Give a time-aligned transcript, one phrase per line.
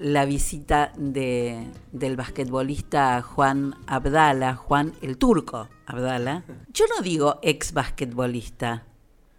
[0.00, 6.44] la visita de, del basquetbolista Juan Abdala, Juan el turco Abdala.
[6.72, 8.86] Yo no digo ex basquetbolista,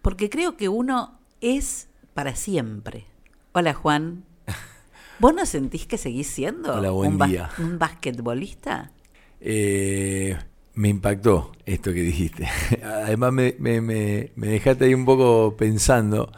[0.02, 3.06] porque creo que uno es para siempre.
[3.52, 4.24] Hola Juan.
[5.18, 7.20] ¿Vos no sentís que seguís siendo un,
[7.58, 8.92] un, basquetbolista?
[9.40, 10.38] Eh,
[10.74, 12.48] me impactó esto que dijiste.
[12.84, 16.30] Además me, me, dejaste ahí un poco pensando.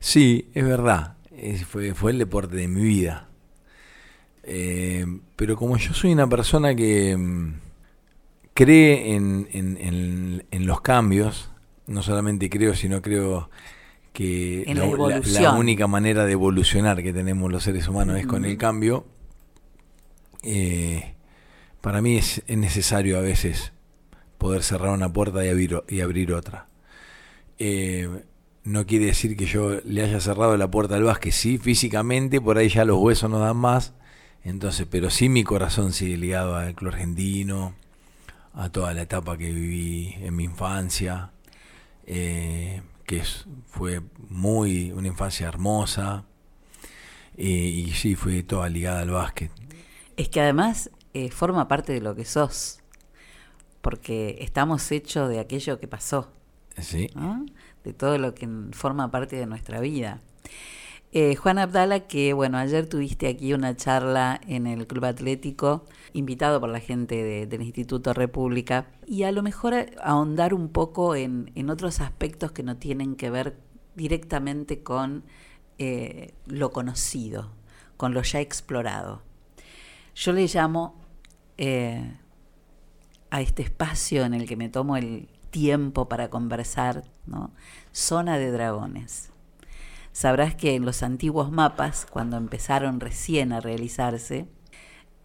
[0.00, 1.18] Sí, es verdad,
[1.68, 3.27] fue, fue el deporte de mi vida.
[4.50, 5.04] Eh,
[5.36, 7.60] pero como yo soy una persona que mm,
[8.54, 11.50] cree en, en, en, los cambios,
[11.86, 13.50] no solamente creo, sino creo
[14.14, 19.06] que la, única manera de evolucionar que tenemos los seres humanos es con el cambio,
[20.42, 21.14] eh,
[21.82, 23.74] para mí es, necesario a veces
[24.38, 26.68] poder cerrar una puerta y abrir, y abrir otra.
[27.58, 28.08] Eh,
[28.64, 32.56] no quiere decir que yo le haya cerrado la puerta al básquet, sí, físicamente, por
[32.56, 33.92] ahí ya los huesos no dan más,
[34.44, 37.74] entonces, pero sí mi corazón sigue ligado al club argentino,
[38.54, 41.30] a toda la etapa que viví en mi infancia,
[42.06, 43.22] eh, que
[43.68, 46.24] fue muy, una infancia hermosa,
[47.36, 49.52] y sí, fue toda ligada al básquet.
[50.16, 52.80] Es que además eh, forma parte de lo que sos,
[53.80, 56.30] porque estamos hechos de aquello que pasó.
[56.80, 57.08] Sí.
[57.84, 60.20] De todo lo que forma parte de nuestra vida.
[61.10, 66.60] Eh, Juan Abdala, que bueno, ayer tuviste aquí una charla en el Club Atlético, invitado
[66.60, 72.00] por la gente del Instituto República, y a lo mejor ahondar un poco en, otros
[72.00, 73.56] aspectos que no tienen que ver
[73.94, 75.24] directamente con
[75.78, 77.52] eh, lo conocido,
[77.96, 79.22] con lo ya explorado.
[80.14, 80.94] Yo le llamo
[81.56, 82.18] eh,
[83.30, 87.52] a este espacio en el que me tomo el tiempo para conversar, ¿no?
[87.92, 89.30] Zona de dragones.
[90.12, 94.48] Sabrás que en los antiguos mapas, cuando empezaron recién a realizarse,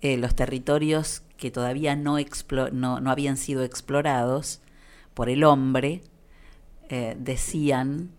[0.01, 2.17] eh, los territorios que todavía no,
[2.71, 4.61] no, habían sido explorados
[5.13, 6.03] por el hombre
[6.89, 8.11] eh, decían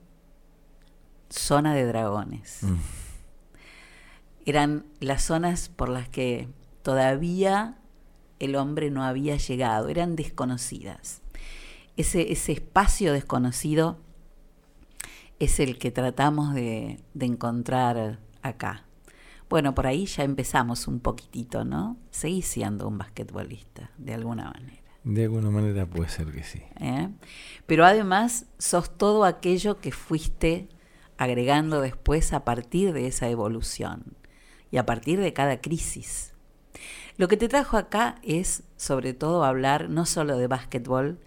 [1.31, 2.63] zona de dragones.
[2.63, 2.77] Mm.
[4.47, 6.49] Eran las zonas por las que
[6.83, 7.79] todavía
[8.39, 11.23] el hombre no había llegado, eran desconocidas.
[11.97, 13.99] Ese, ese espacio desconocido
[15.39, 18.85] es el que tratamos de, encontrar acá.
[19.49, 21.97] Bueno, por ahí ya empezamos un poquitito, ¿no?
[22.11, 24.83] Seguís siendo un basquetbolista, de alguna manera.
[25.05, 26.63] De alguna manera puede ser que sí.
[26.81, 27.11] ¿Eh?
[27.67, 30.69] Pero además sos todo aquello que fuiste
[31.19, 34.17] agregando después a partir de esa evolución
[34.71, 36.33] y a partir de cada crisis.
[37.17, 41.21] Lo que te trajo acá es sobre todo hablar no solo de básquetbol,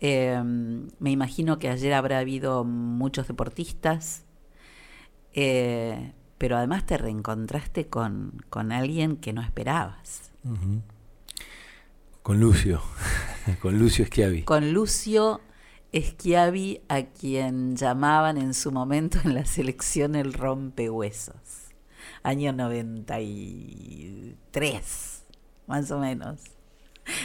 [0.00, 4.24] em, me imagino que ayer habrá habido muchos deportistas,
[5.32, 10.32] eh, pero además te reencontraste con, con alguien que no esperabas.
[12.22, 12.80] Con Lucio,
[13.60, 14.42] con Lucio Schiavi.
[14.42, 15.40] Con Lucio
[15.94, 21.68] Schiavi, a quien llamaban en su momento en la selección el rompehuesos
[22.22, 25.24] año 93,
[25.66, 26.38] más o menos.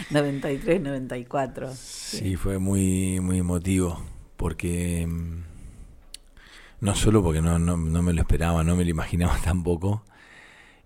[0.09, 1.71] 93, 94.
[1.73, 4.03] Sí, fue muy, muy emotivo,
[4.38, 5.44] porque mm,
[6.81, 10.03] no solo porque no, no, me lo esperaba, no me lo imaginaba tampoco,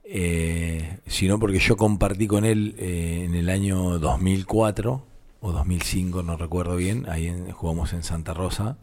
[0.04, 5.04] eh, sino porque yo compartí con él eh, en el año 2004
[5.40, 8.78] o 2005, no recuerdo bien, ahí jugamos en Santa Rosa.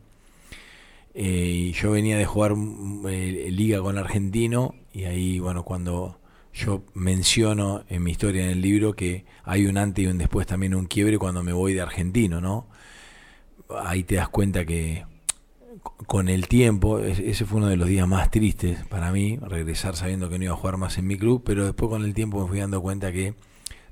[1.16, 6.18] Eh, y yo venía de jugar mm, liga con Argentino y ahí, bueno, cuando
[6.54, 10.46] yo menciono en mi historia en el libro que hay un antes y un después,
[10.46, 12.68] también un quiebre cuando me voy de argentino, ¿no?
[13.68, 15.04] Ahí te das cuenta que
[16.06, 20.30] con el tiempo, ese fue uno de los días más tristes para mí, regresar sabiendo
[20.30, 22.48] que no iba a jugar más en mi club, pero después con el tiempo me
[22.48, 23.34] fui dando cuenta que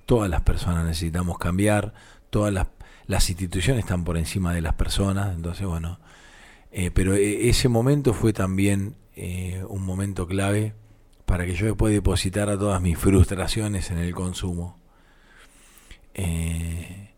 [0.06, 1.94] todas las personas necesitamos cambiar,
[2.30, 2.68] todas las,
[3.06, 5.98] las instituciones están por encima de las personas, entonces bueno,
[6.70, 10.74] eh, pero e, ese momento fue también eh, un momento clave
[11.32, 14.78] para que yo después depositara todas mis frustraciones en el consumo.
[16.12, 17.14] Eh,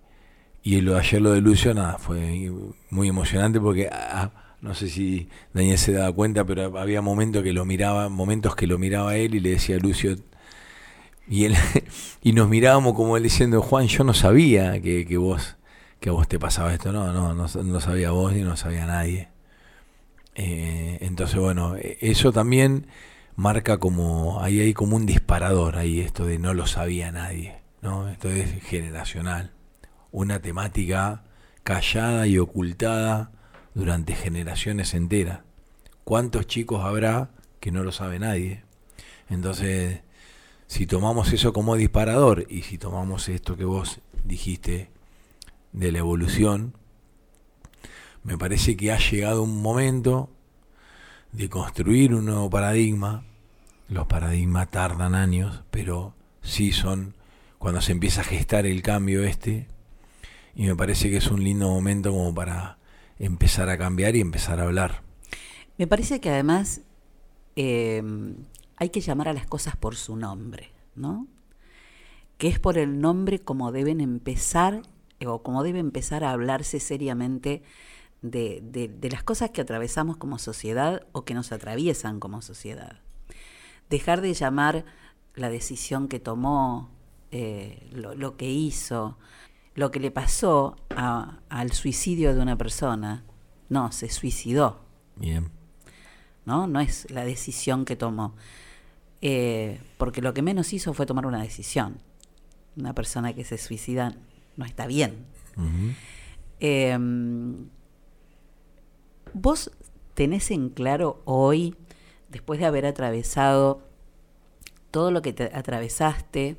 [0.62, 2.48] y lo, ayer lo de Lucio, nada, fue
[2.90, 4.30] muy emocionante porque ah,
[4.60, 8.68] no sé si Daniel se daba cuenta, pero había momentos que lo miraba, momentos que
[8.68, 10.14] lo miraba él y le decía a Lucio,
[11.26, 11.56] y él,
[12.22, 15.56] y nos mirábamos como él diciendo, Juan, yo no sabía que, que vos,
[15.98, 18.86] que a vos te pasaba esto, no, no, no, no sabía vos ni no sabía
[18.86, 19.30] nadie.
[20.36, 22.86] Eh, entonces, bueno, e, eso también
[23.36, 28.08] marca como, ahí hay como un disparador ahí, esto de no lo sabía nadie, ¿no?
[28.08, 29.52] Esto es generacional,
[30.12, 31.24] una temática
[31.62, 33.32] callada y ocultada
[33.74, 35.40] durante generaciones enteras.
[36.04, 38.62] ¿Cuántos chicos habrá que no lo sabe nadie?
[39.28, 40.02] Entonces,
[40.66, 44.90] si tomamos eso como disparador y si tomamos esto que vos dijiste
[45.72, 46.74] de la evolución,
[48.22, 50.30] me parece que ha llegado un momento
[51.34, 53.24] de construir un nuevo paradigma.
[53.88, 57.14] Los paradigmas tardan años, pero sí son
[57.58, 59.66] cuando se empieza a gestar el cambio este.
[60.54, 62.78] Y me parece que es un lindo momento como para
[63.18, 65.02] empezar a cambiar y empezar a hablar.
[65.76, 66.82] Me parece que además
[67.56, 68.02] eh,
[68.76, 71.26] hay que llamar a las cosas por su nombre, ¿no?
[72.38, 74.82] Que es por el nombre como deben empezar
[75.26, 77.62] o como debe empezar a hablarse seriamente
[78.24, 83.00] de, de, las cosas que atravesamos como sociedad o que nos atraviesan como sociedad.
[83.90, 84.86] Dejar de llamar
[85.34, 86.88] la decisión que tomó,
[87.32, 89.18] eh, lo, que hizo,
[89.74, 93.24] lo que le pasó al suicidio de una persona.
[93.68, 94.80] No, se suicidó.
[95.16, 95.50] Bien.
[96.46, 96.66] ¿No?
[96.66, 98.34] No es la decisión que tomó.
[99.20, 101.98] Eh, porque lo que menos hizo fue tomar una decisión.
[102.76, 104.16] Una persona que se suicida
[104.56, 105.26] no está bien.
[106.58, 107.68] Em,
[109.34, 109.72] ¿Vos
[110.14, 111.74] tenés en claro hoy,
[112.30, 113.82] después de haber atravesado
[114.92, 116.56] todo lo que te atravesaste,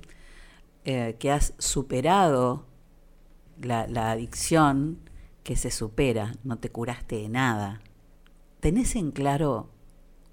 [0.84, 2.66] eh, que has superado
[3.62, 5.00] la, adicción,
[5.44, 7.80] que se supera, no te curaste de nada?
[8.60, 9.70] ¿Tenés en claro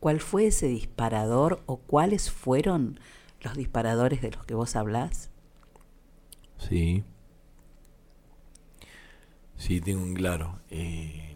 [0.01, 2.99] cuál fue ese disparador o cuáles fueron
[3.41, 5.31] los disparadores de los que vos hablás?
[6.59, 7.05] Sí.
[9.57, 10.59] Sí, tengo un claro.
[10.71, 11.32] Eh,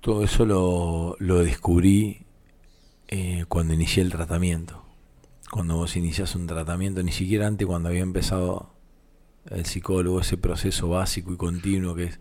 [0.00, 2.26] todo eso lo, lo descubrí
[3.08, 4.84] eh, cuando inicié el tratamiento.
[5.50, 8.74] Cuando vos iniciás un tratamiento, ni siquiera antes cuando había empezado
[9.50, 12.20] el psicólogo, ese proceso básico y continuo que es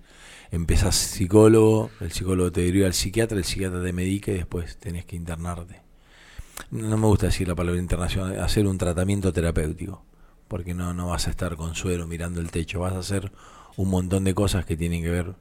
[0.51, 5.05] empezás psicólogo, el psicólogo te deriva al psiquiatra, el psiquiatra te medica y después tenés
[5.05, 5.81] que internarte.
[6.71, 10.03] No me gusta decir la palabra internación, hacer un tratamiento terapéutico,
[10.47, 13.31] porque no, no vas a estar con suero mirando el techo, vas a hacer
[13.75, 15.35] un montón de cosas que tienen que ver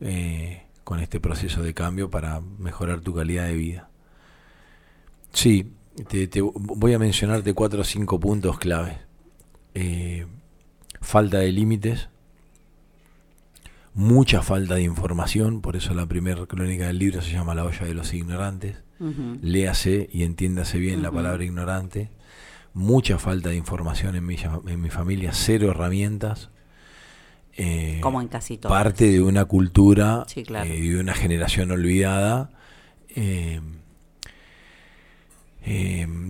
[0.00, 3.88] eh, con este proceso de cambio para mejorar tu calidad de vida.
[5.32, 5.72] Sí,
[6.08, 8.96] te, voy a mencionarte cuatro o cinco puntos claves.
[9.74, 10.26] Eh,
[11.00, 12.08] falta de límites,
[13.94, 17.84] mucha falta de información, por eso la primera crónica del libro se llama La olla
[17.84, 18.76] de los ignorantes.
[19.42, 22.10] Léase y entiéndase bien la palabra ignorante.
[22.74, 24.36] Mucha falta de información en mi,
[24.68, 26.50] en mi familia, cero herramientas.
[27.56, 28.70] Eh, Como en casi todo.
[28.70, 32.50] Parte de una cultura y eh, de una generación olvidada.
[33.14, 33.60] Eh,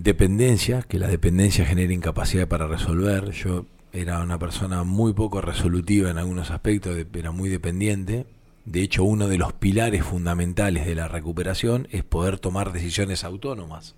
[0.06, 3.32] dependencia, que la dependencia genera incapacidad para resolver.
[3.32, 8.26] Yo era una persona muy poco resolutiva en algunos aspectos, era muy dependiente.
[8.64, 13.94] De hecho, uno de los pilares fundamentales de la recuperación es poder tomar decisiones autónomas.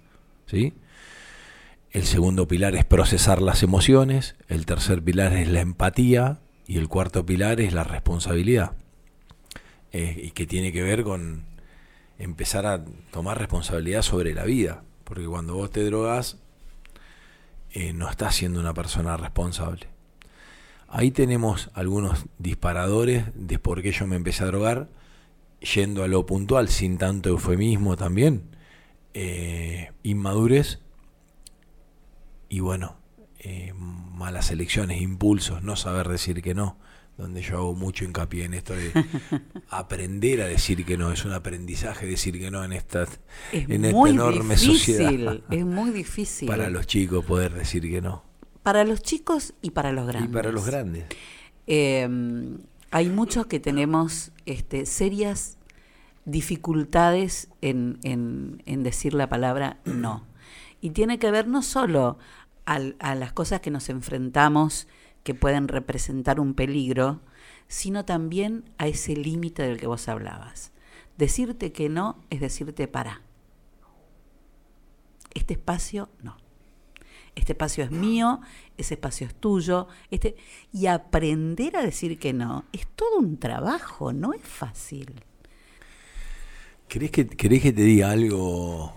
[0.46, 0.74] ¿sí?
[1.90, 6.86] El segundo pilar es procesar las emociones, el tercer pilar es la empatía y el
[6.86, 8.72] cuarto pilar es la responsabilidad.
[9.90, 11.44] Y que tiene que ver con
[12.18, 14.84] empezar a tomar responsabilidad sobre la vida.
[15.04, 16.36] Porque cuando vos te drogas,
[17.72, 19.86] eh, no está siendo una persona responsable.
[20.88, 24.88] Ahí tenemos algunos disparadores de por qué yo me empecé a drogar,
[25.74, 28.56] yendo a lo puntual, sin tanto eufemismo también,
[29.14, 30.80] eh, inmadurez
[32.48, 32.96] y bueno,
[33.38, 36.76] eh, malas elecciones, impulsos, no saber decir que no
[37.18, 38.92] donde yo hago mucho hincapié en esto de
[39.70, 43.06] aprender a decir que no, es un aprendizaje decir que no en esta,
[43.52, 45.40] en esta enorme sociedad.
[45.50, 46.48] Es muy difícil.
[46.48, 48.22] Para los chicos poder decir que no.
[48.62, 50.30] Para los chicos y para los grandes.
[50.30, 51.06] Y para los grandes.
[51.66, 52.58] Em,
[52.92, 55.58] hay muchos que tenemos este, serias
[56.24, 60.24] dificultades en, en, en, decir la palabra no.
[60.80, 62.18] Y tiene que ver no solo
[62.76, 64.88] a las cosas que nos enfrentamos
[65.22, 67.20] que pueden representar un peligro,
[67.66, 70.72] sino también a ese límite del que vos hablabas.
[71.16, 73.22] Decirte que no es decirte para.
[75.34, 76.36] Este espacio no.
[77.34, 78.40] Este espacio es mío,
[78.76, 79.88] ese espacio es tuyo.
[80.10, 80.36] Este,
[80.72, 85.22] y aprender a decir que no es todo un trabajo, no es fácil.
[86.88, 88.94] ¿Querés que, que te diga algo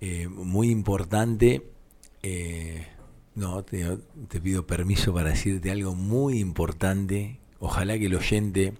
[0.00, 1.75] eh, muy importante?
[2.22, 2.86] Eh,
[3.34, 3.98] no, te,
[4.42, 7.40] pido permiso para decirte algo muy importante.
[7.58, 8.74] Ojalá que el oyente,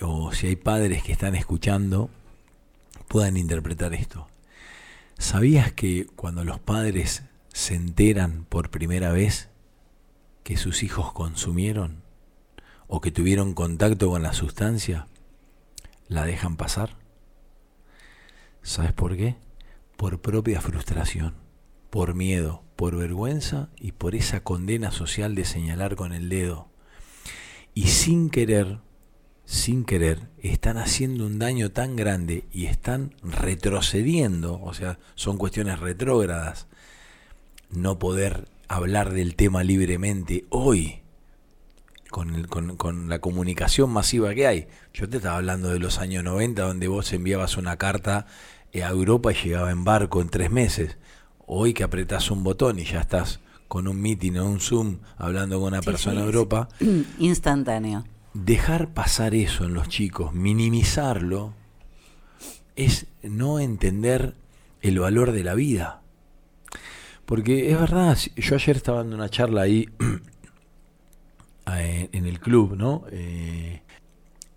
[0.00, 2.10] o si hay padres que están escuchando,
[3.08, 4.28] puedan interpretar esto.
[5.18, 9.48] ¿Sabías que cuando los padres se enteran por primera vez
[10.44, 12.02] que sus hijos consumieron
[12.86, 15.08] o que tuvieron contacto con la sustancia,
[16.08, 16.96] la dejan pasar?
[18.62, 19.36] ¿Sabes por qué?
[19.98, 21.34] por propia frustración,
[21.90, 26.68] por miedo, por vergüenza y por esa condena social de señalar con el dedo.
[27.74, 28.78] Y sin querer,
[29.44, 35.80] sin querer, están haciendo un daño tan grande y están retrocediendo, o sea, son cuestiones
[35.80, 36.66] retrógradas,
[37.70, 41.00] no poder hablar del tema libremente hoy,
[42.10, 44.68] con, con, la comunicación masiva que hay.
[44.94, 48.26] Yo te estaba hablando de los años 90, donde vos enviabas una carta
[48.72, 50.96] eh, a Europa y llegaba en barco en tres meses.
[51.50, 55.58] Hoy que apretás un botón y ya estás con un meeting o un Zoom hablando
[55.58, 56.68] con una persona en Europa.
[57.18, 58.04] Instantáneo.
[58.34, 61.54] Dejar pasar eso en los chicos, minimizarlo,
[62.76, 64.34] es no entender
[64.82, 66.02] el valor de la vida.
[67.24, 69.88] Porque es verdad, yo ayer estaba dando una charla ahí
[71.66, 73.04] en el club, ¿no?
[73.10, 73.80] Eh,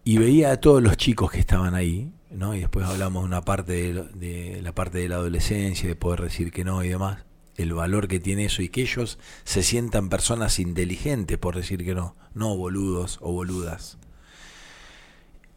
[0.03, 2.55] y veía a todos los chicos que estaban ahí, ¿no?
[2.55, 6.51] Y después hablamos de una parte de, la parte de la adolescencia, de poder decir
[6.51, 10.59] que no y demás, el valor que tiene eso y que ellos se sientan personas
[10.59, 13.97] inteligentes por decir que no, no boludos o boludas.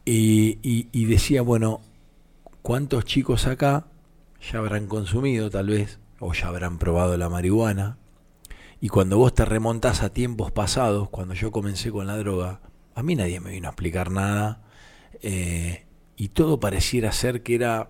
[0.07, 1.81] Y, y decía, bueno,
[2.61, 3.87] ¿cuántos chicos acá
[4.51, 7.97] ya habrán consumido tal vez o ya habrán probado la marihuana?
[8.79, 12.59] Y cuando vos te remontás a tiempos pasados, cuando yo comencé con la droga,
[12.95, 14.63] a mí nadie me vino a explicar nada.
[15.21, 15.85] Eh,
[16.15, 17.89] y todo pareciera ser que era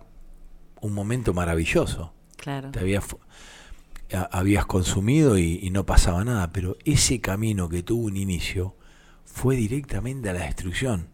[0.80, 2.12] un momento maravilloso.
[2.36, 2.72] Claro.
[2.72, 8.76] Te habías, consumido y, no pasaba nada, pero ese camino que tuvo un inicio
[9.24, 11.08] fue directamente a la destrucción.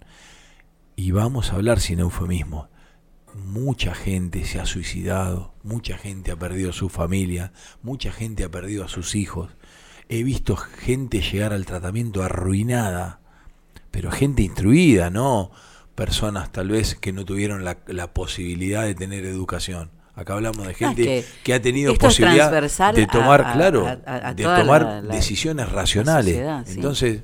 [0.97, 2.69] Y vamos a hablar sin eufemismo.
[3.35, 8.85] Mucha gente se ha suicidado, mucha gente ha perdido su familia, mucha gente ha perdido
[8.85, 9.51] a sus hijos.
[10.09, 13.22] He visto gente llegar al tratamiento arruinada,
[13.93, 15.53] pero gente instruida, no
[15.95, 19.91] personas tal vez que no tuvieron la, posibilidad de tener educación.
[20.15, 22.51] Acá hablamos de gente que, ha tenido posibilidad
[22.93, 23.87] de tomar, claro,
[24.35, 26.67] de tomar decisiones racionales.
[26.69, 27.23] Entonces,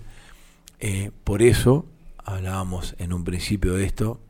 [0.78, 1.86] eh, por eso
[2.24, 4.20] hablábamos en un principio de esto,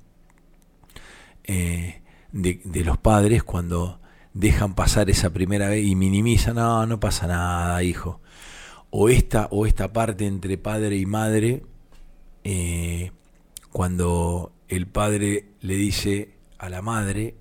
[1.44, 2.00] eh,
[2.32, 4.00] de, de, los padres cuando
[4.34, 8.20] dejan pasar esa primera vez y minimizan, no, no pasa nada, hijo.
[8.90, 11.62] O esta, o esta parte entre padre y madre
[12.50, 13.12] eh,
[13.72, 17.34] cuando el padre le dice a la madre,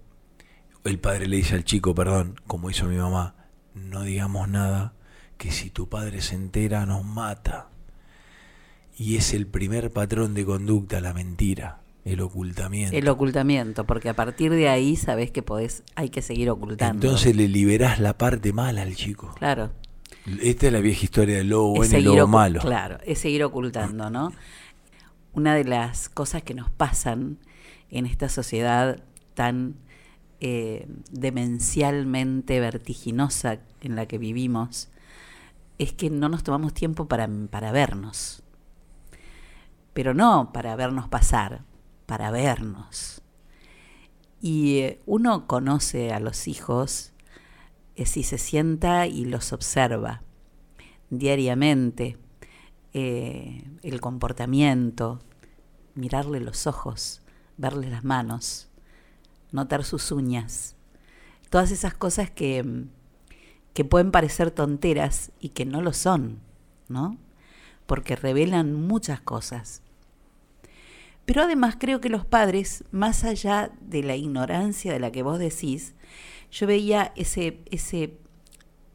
[0.84, 3.36] el padre le dice al chico, perdón, como hizo mi mamá,
[3.74, 4.96] no digamos nada,
[5.38, 7.70] que si tu padre se entera nos mata.
[8.98, 12.98] Y es el primer patrón de conducta, la mentira, el ocultamiento.
[12.98, 17.08] El ocultamiento, porque a partir de ahí sabes que podés, hay que seguir ocultando.
[17.08, 19.34] Entonces le liberás la parte mala al chico.
[19.38, 19.72] Claro.
[20.42, 22.60] Esta es la vieja historia del lobo bueno y lobo malo.
[22.60, 24.34] Claro, es seguir ocultando, ¿no?
[25.38, 27.38] Una de las cosas que nos pasan
[27.92, 29.04] en esta sociedad
[29.36, 29.76] tan
[30.40, 34.90] eh, demencialmente vertiginosa en la que vivimos
[35.78, 38.42] es que no nos tomamos tiempo para, para vernos.
[39.94, 41.64] Pero no para vernos pasar,
[42.08, 43.22] para vernos.
[44.42, 47.14] Y eh, uno conoce a los hijos
[47.96, 50.24] eh, si se sienta y los observa
[51.12, 52.18] diariamente,
[52.94, 55.20] el comportamiento,
[55.96, 57.22] mirarle los ojos,
[57.58, 58.68] verle las manos,
[59.52, 60.76] notar sus uñas,
[61.50, 62.86] todas esas cosas que,
[63.74, 66.40] que pueden parecer tonteras y que no lo son,
[66.88, 67.18] ¿no?
[67.86, 69.82] Porque revelan muchas cosas.
[71.26, 75.40] Pero además creo que los padres, más allá de la ignorancia de la que vos
[75.40, 75.94] decís,
[76.52, 78.18] yo veía ese, ese,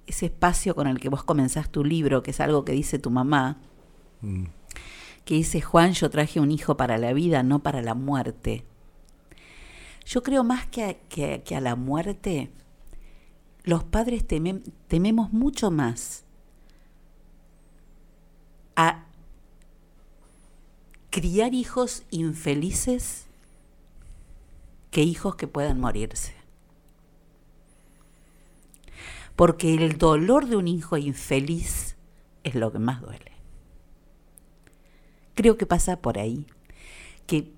[0.06, 3.10] ese espacio con el que vos comenzás tu libro, que es algo que dice tu
[3.10, 3.60] mamá,
[5.24, 8.64] que dice Juan, yo traje un hijo para la vida, no para la muerte.
[10.04, 12.50] Yo creo más que a, que, a la muerte,
[13.64, 16.24] los padres tememos mucho más
[18.74, 19.04] a
[21.10, 23.26] criar hijos infelices
[24.90, 26.34] que hijos que puedan morirse.
[29.36, 31.96] Porque el dolor de un hijo infeliz
[32.44, 33.31] es lo que más duele.
[35.34, 36.46] Creo que pasa por ahí.
[37.26, 37.52] Que,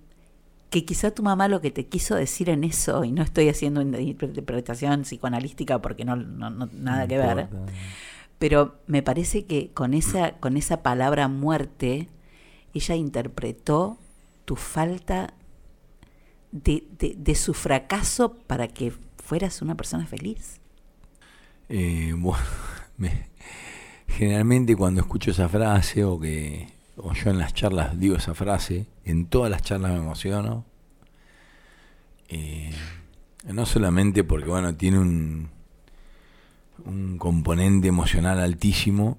[0.71, 3.81] que quizá tu mamá lo que te quiso decir en eso, y no estoy haciendo
[3.81, 7.49] una interpretación psicoanalística porque no, no, nada que ver,
[8.38, 12.09] pero me parece que con esa, con esa palabra muerte,
[12.75, 13.99] ella interpretó
[14.45, 15.33] tu falta
[16.52, 20.61] de, de, su fracaso para que fueras una persona feliz.
[21.69, 22.45] Eh, bueno,
[24.09, 28.87] generalmente cuando escucho esa frase o que o yo en las charlas digo esa frase,
[29.05, 30.65] en todas las charlas me emociono.
[32.29, 32.73] Eh,
[33.49, 35.51] No solamente porque, bueno, tiene un,
[36.87, 39.19] un componente emocional altísimo,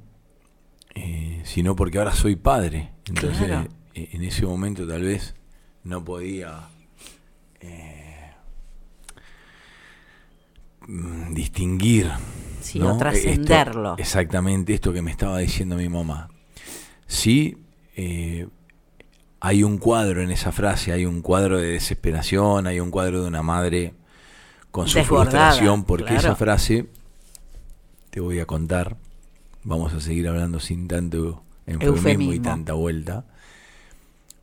[0.96, 2.92] eh, sino porque ahora soy padre.
[3.06, 3.50] Entonces,
[3.94, 5.36] eh, en ese momento tal vez
[5.84, 6.70] no podía
[7.60, 8.32] eh,
[11.32, 12.10] distinguir.
[12.62, 13.96] Sí, o trascenderlo.
[14.00, 16.30] Exactamente esto que me estaba diciendo mi mamá.
[17.06, 17.58] Sí,
[19.40, 23.28] hay un cuadro en esa frase, hay un cuadro de desesperación, hay un cuadro de
[23.28, 23.94] una madre
[24.72, 26.88] con su frustración, porque esa frase,
[28.10, 28.98] te voy a contar,
[29.64, 33.26] vamos a seguir hablando sin tanto eufemismo y tanta vuelta.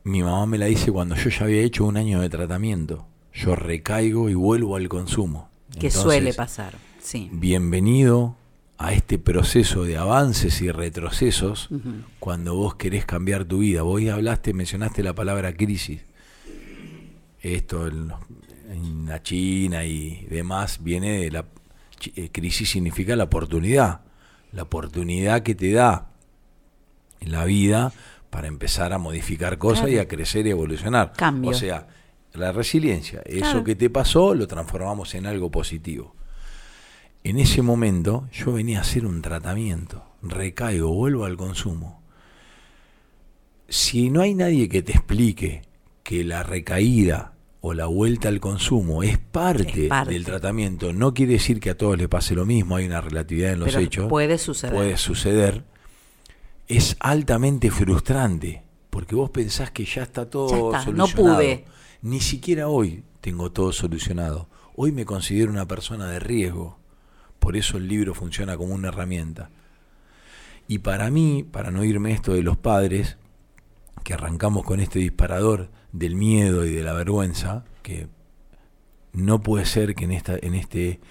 [0.03, 3.05] Mi mamá me la dice cuando yo ya había hecho un año de tratamiento.
[3.33, 5.49] Yo recaigo y vuelvo al consumo.
[5.79, 7.29] Que suele pasar, sí.
[7.31, 8.35] Bienvenido
[8.83, 11.69] a este proceso de avances y retrocesos
[12.19, 13.81] cuando vos querés cambiar tu vida.
[13.81, 16.01] Vos hablaste, mencionaste la palabra crisis.
[17.41, 18.11] Esto en,
[18.69, 21.45] en la China y demás viene de la
[22.15, 24.01] eh, crisis significa la oportunidad
[24.53, 26.07] la oportunidad que te da
[27.21, 27.91] la vida
[28.29, 31.13] para empezar a modificar cosas y a crecer y evolucionar.
[31.43, 31.87] O sea,
[32.33, 36.15] la resiliencia, eso que te pasó lo transformamos en algo positivo.
[37.23, 42.01] En ese momento yo venía a hacer un tratamiento, recaigo, vuelvo al consumo.
[43.69, 45.61] Si no hay nadie que te explique
[46.03, 51.61] que la recaída o la vuelta al consumo es parte, del tratamiento, no quiere decir
[51.61, 54.09] que a todos les pase lo mismo, hay una relatividad en los hechos.
[54.09, 54.75] Puede suceder.
[54.75, 55.63] Puede suceder.
[56.67, 60.93] Es altamente frustrante, porque vos pensás que ya está todo solucionado.
[60.93, 61.65] No pude.
[62.01, 64.49] Ni siquiera hoy tengo todo solucionado.
[64.75, 66.82] Hoy me considero una persona de riesgo.
[67.43, 69.49] Por eso el libro funciona como una herramienta.
[70.69, 73.17] Y para mí, para no irme esto de los padres,
[74.05, 78.07] que arrancamos con este disparador del miedo y de la vergüenza, que
[79.11, 81.01] no puede ser que en esta, en este,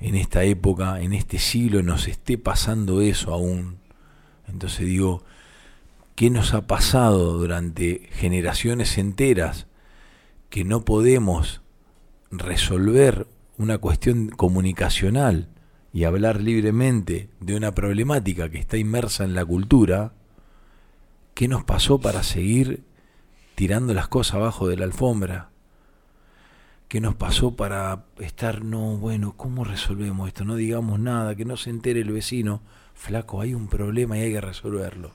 [0.00, 3.78] en esta época, en este siglo, nos esté pasando eso aún.
[4.48, 5.22] Entonces digo,
[6.16, 9.68] ¿qué nos ha pasado durante generaciones enteras
[10.50, 11.60] que no podemos
[12.32, 15.48] resolver una cuestión comunicacional
[15.96, 20.12] y hablar libremente de una problemática que está inmersa en la cultura?
[21.32, 22.84] ¿Qué nos pasó para seguir
[23.54, 25.48] tirando las cosas abajo de la alfombra?
[26.88, 30.44] ¿Qué nos pasó para estar, no, bueno, ¿cómo resolvemos esto?
[30.44, 32.60] No digamos nada, que no se entere el vecino.
[32.92, 35.12] Flaco, hay un problema y hay que resolverlo.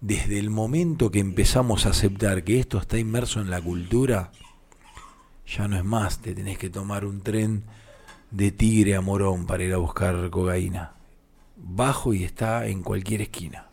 [0.00, 4.32] Desde el momento que empezamos a aceptar que esto está inmerso en la cultura,
[5.46, 7.64] ya no es más, te tenés que tomar un tren
[8.34, 10.92] de tigre a morón para ir a buscar cocaína.
[11.56, 13.68] Bajo y está en cualquier esquina.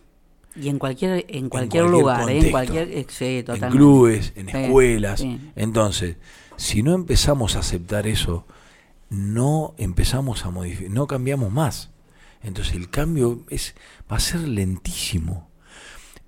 [0.56, 2.40] Y en cualquier, en cualquier, lugar, ¿eh?
[2.40, 3.06] en cualquier eh,
[3.48, 5.26] en clubes, en escuelas.
[5.56, 6.18] Entonces,
[6.58, 8.46] si no empezamos a aceptar eso,
[9.10, 11.90] no empezamos a modificar, no cambiamos más.
[12.44, 13.76] Entonces el cambio es
[14.12, 15.50] va a ser lentísimo.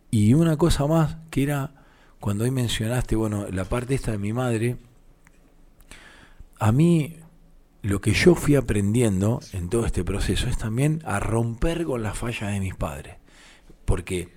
[0.09, 1.71] Y una cosa más que era
[2.19, 4.77] cuando hoy mencionaste, bueno, la parte esta de mi madre,
[6.59, 7.17] a mí
[7.83, 12.17] lo que yo fui aprendiendo en todo este proceso es también a romper con las
[12.17, 13.17] fallas de mis padres.
[13.83, 14.29] Porque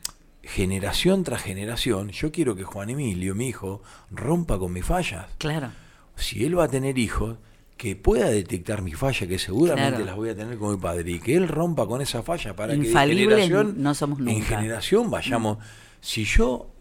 [0.43, 5.27] generación tras generación, yo quiero que Juan Emilio, mi hijo, rompa con mis fallas.
[5.39, 5.71] Claro.
[6.17, 7.39] Si él va a tener hijos,
[7.77, 11.21] que pueda detectar mis fallas, que seguramente las voy a tener con mi padre, y
[11.21, 14.33] que él rompa con esa falla para que de generación, no somos nunca.
[14.33, 15.59] en generación vayamos.
[16.01, 16.73] Si yo,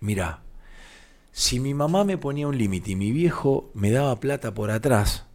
[0.00, 0.40] mira,
[1.30, 5.25] si mi mamá me ponía un límite y mi viejo me daba plata por atrás,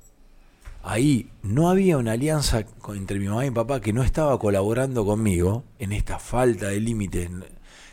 [0.84, 5.06] ahí no había una alianza entre mi mamá y mi papá que no estaba colaborando
[5.06, 7.30] conmigo en esta falta de límites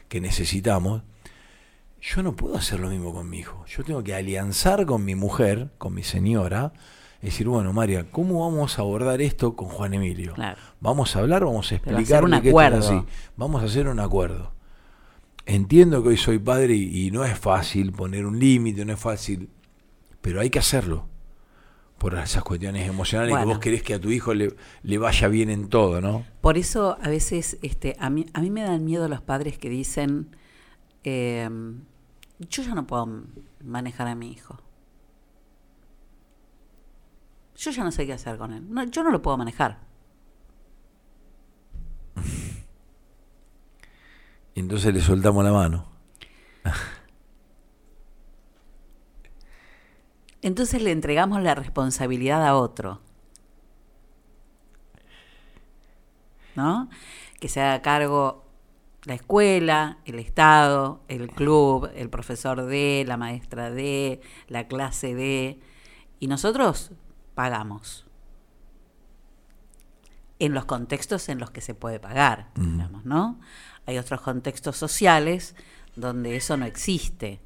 [0.08, 1.02] que necesitamos,
[2.00, 3.64] yo no puedo hacer lo mismo con mi hijo.
[3.66, 6.72] Yo tengo que alianzar con mi mujer, con mi señora,
[7.20, 10.34] y decir, bueno, María, ¿cómo vamos a abordar esto con Juan Emilio?
[10.80, 12.78] Vamos a hablar, vamos a explicar un acuerdo.
[12.78, 13.04] así.
[13.36, 14.52] Vamos a hacer un acuerdo.
[15.44, 19.48] Entiendo que hoy soy padre y no es fácil poner un límite, no es fácil,
[20.20, 21.06] pero hay que hacerlo
[21.98, 25.50] por esas cuestiones emocionales que vos querés que a tu hijo le, le, vaya bien
[25.50, 26.24] en todo, ¿no?
[26.40, 29.68] Por eso a veces este, a, mí, a mí me dan miedo los padres que
[29.68, 30.36] dicen,
[31.02, 31.80] em,
[32.38, 33.24] yo ya no puedo
[33.64, 34.60] manejar a mi hijo.
[37.56, 38.64] Yo ya no sé qué hacer con él.
[38.92, 39.80] yo no lo puedo manejar.
[44.54, 45.97] y entonces le soltamos la mano.
[50.42, 53.00] Entonces le entregamos la responsabilidad a otro.
[56.54, 56.88] ¿No?
[57.40, 58.48] Que se haga cargo
[59.04, 65.60] la escuela, el Estado, el club, el profesor de, la maestra de, la clase de,
[66.20, 66.92] Y nosotros
[67.34, 68.04] pagamos.
[70.40, 73.40] En los contextos en los que se puede pagar, digamos, ¿no?
[73.86, 75.56] Hay otros contextos sociales
[75.96, 77.40] donde eso no existe,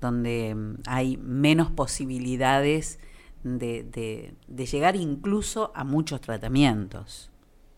[0.00, 2.98] donde mm, hay menos posibilidades
[3.44, 7.30] de, llegar incluso a muchos tratamientos,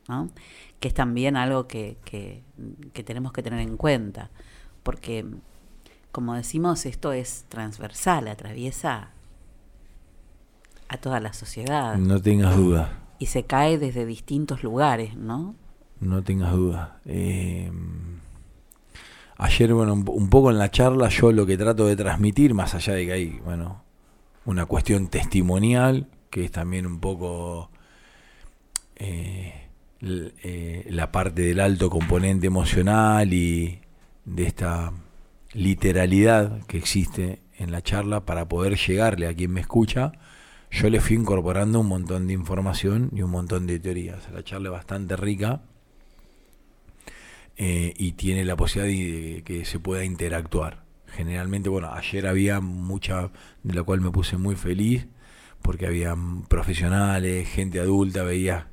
[0.09, 0.31] ¿no?
[0.81, 2.43] que es también algo que, que,
[3.05, 4.31] tenemos que tener en cuenta,
[4.83, 5.27] porque,
[6.13, 9.11] como decimos, esto es transversal, atraviesa
[10.89, 11.97] a toda la sociedad.
[11.97, 12.99] No tengas duda.
[13.19, 15.55] Y se cae desde distintos lugares, ¿no?
[16.01, 17.01] No tengas duda.
[17.05, 17.71] Eh,
[19.41, 22.95] ayer, bueno, un, poco en la charla, yo lo que trato de transmitir, más allá
[22.95, 23.83] de que hay, bueno,
[24.45, 27.71] una cuestión testimonial, que es también un poco
[28.97, 29.69] eh,
[30.03, 33.81] eh, la parte del alto componente emocional y
[34.27, 34.93] de esta
[35.55, 40.13] literalidad que existe en la charla para poder llegarle a quien me escucha,
[40.71, 44.31] yo le fui incorporando un montón de información y un montón de teorías.
[44.33, 45.63] La charla es bastante rica
[47.63, 53.31] eh, y tiene la posibilidad de que se pueda interactuar generalmente, bueno, ayer había mucha,
[53.63, 55.07] de la cual me puse muy feliz,
[55.61, 56.17] porque había
[56.49, 58.69] profesionales, gente adulta, veía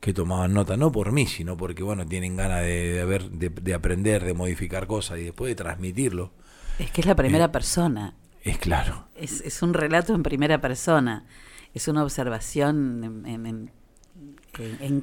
[0.00, 4.22] que tomaban nota, no por mí, sino porque, bueno, tienen ganas de, ver, de, aprender,
[4.22, 6.32] de modificar cosas y después de transmitirlo.
[6.78, 8.14] Es que es la primera eh, persona.
[8.42, 9.08] Es claro.
[9.14, 11.24] Es, es, un relato en primera persona,
[11.72, 13.70] es una observación en, en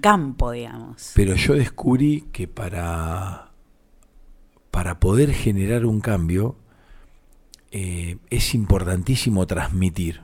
[0.01, 1.11] campo, digamos.
[1.15, 3.51] Pero yo descubrí que para,
[4.71, 6.57] para poder generar un cambio,
[7.71, 10.21] eh, es importantísimo transmitir.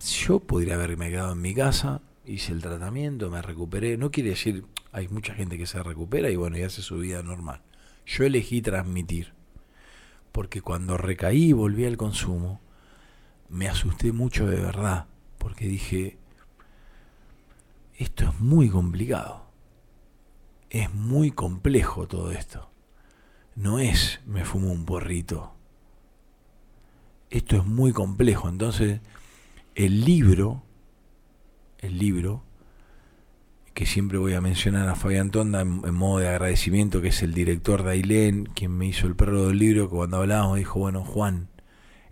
[0.00, 3.96] Yo podría haberme quedado en mi casa, hice el tratamiento, me recuperé.
[3.96, 7.22] No quiere decir, hay mucha gente que se recupera y bueno, y hace su vida
[7.22, 7.62] normal.
[8.06, 9.34] Yo elegí transmitir.
[10.32, 12.60] Porque cuando recaí y volví al consumo,
[13.48, 15.06] me asusté mucho de verdad.
[15.38, 16.18] Porque dije,
[17.96, 19.44] esto es muy complicado.
[20.70, 22.70] Es muy complejo todo esto.
[23.54, 25.54] No es me fumo un porrito
[27.34, 28.48] esto es muy complejo.
[28.48, 29.00] Entonces,
[29.74, 30.62] el libro,
[31.80, 32.44] el libro,
[33.74, 37.34] que siempre voy a mencionar a Fabián Tonda en, modo de agradecimiento, que es el
[37.34, 41.04] director de Ailén, quien me hizo el perro del libro, que cuando hablábamos dijo, bueno,
[41.04, 41.48] Juan,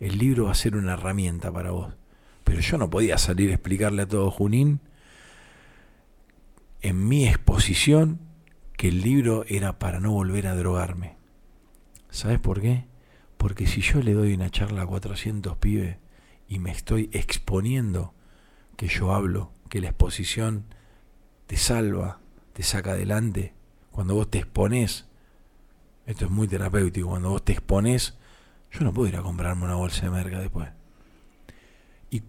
[0.00, 1.94] el libro va a ser una herramienta para vos.
[2.42, 4.80] Pero yo no podía salir a explicarle a todo Junín
[6.82, 8.20] en mi exposición
[8.76, 11.16] que el libro era para no volver a drogarme.
[12.10, 12.86] ¿Sabes por qué?
[13.36, 15.96] Porque si yo le doy una charla a 400 pibes
[16.48, 18.14] y me estoy exponiendo
[18.76, 20.64] que yo hablo, que la exposición
[21.46, 22.20] te salva,
[22.52, 23.54] te saca adelante,
[23.90, 25.06] cuando vos te expones,
[26.06, 28.18] esto es muy terapéutico, cuando vos te expones,
[28.72, 30.70] yo no puedo ir a comprarme una bolsa de merca después.
[32.10, 32.22] Y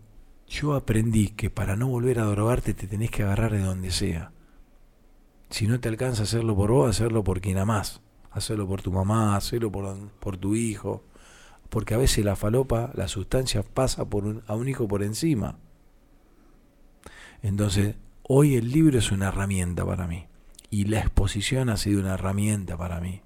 [0.47, 4.31] yo aprendí que para no volver a drogarte te tenés que agarrar de donde sea.
[5.53, 8.01] Si no te alcanza a hacerlo por vos, hacerlo por quien amás
[8.33, 11.03] hacerlo por tu mamá, hacerlo por, por tu hijo,
[11.69, 15.57] porque a veces la falopa, la sustancia pasa por un, a un hijo por encima.
[17.41, 20.25] Entonces, hoy el libro es una herramienta para mí
[20.69, 23.21] y la exposición ha sido una herramienta para mí,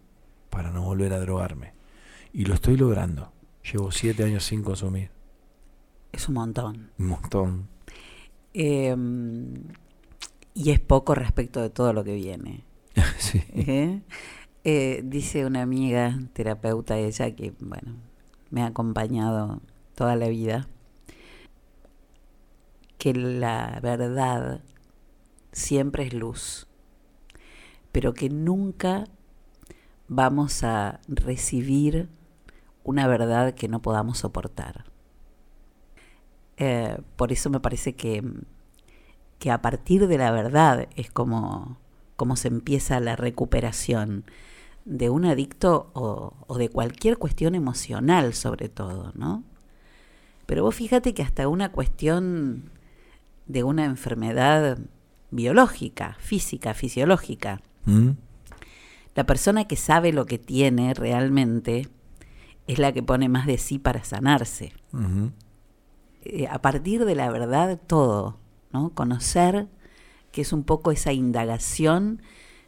[0.50, 1.74] para no volver a drogarme.
[2.34, 3.32] Y lo estoy logrando.
[3.72, 5.12] Llevo siete años sin consumir.
[6.12, 6.92] Es un montón.
[6.98, 7.68] Un montón.
[8.54, 9.54] Em,
[10.58, 12.64] y es poco respecto de todo lo que viene.
[13.20, 13.44] sí.
[13.54, 14.02] ¿Eh?
[14.64, 17.94] Eh, dice una amiga, terapeuta ella, que bueno,
[18.50, 19.62] me ha acompañado
[19.94, 20.68] toda la vida,
[22.98, 24.62] que la verdad
[25.52, 26.68] siempre es luz,
[27.92, 29.06] pero que nunca
[30.08, 32.10] vamos a recibir
[32.84, 34.86] una verdad que no podamos soportar.
[36.58, 38.24] Eh, por eso me parece que,
[39.40, 41.78] que a partir de la verdad es como,
[42.16, 44.26] como se empieza la recuperación
[44.86, 49.44] de un adicto o, de cualquier cuestión emocional sobre todo, ¿no?
[50.46, 52.72] Pero vos fíjate que hasta una cuestión
[53.48, 54.80] de una enfermedad
[55.30, 58.12] biológica, física, fisiológica, mm.
[59.14, 61.90] la persona que sabe lo que tiene realmente
[62.66, 64.72] es la que pone más de sí para sanarse.
[66.24, 68.38] Eh, a partir de la verdad todo,
[68.72, 68.92] ¿no?
[68.92, 69.68] Conocer
[70.32, 72.22] que es un poco esa indagación